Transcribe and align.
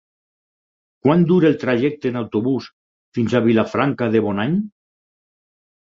Quant 1.07 1.25
dura 1.33 1.51
el 1.51 1.59
trajecte 1.65 2.11
en 2.11 2.19
autobús 2.23 2.71
fins 3.19 3.39
a 3.39 3.45
Vilafranca 3.51 4.13
de 4.17 4.27
Bonany? 4.31 4.61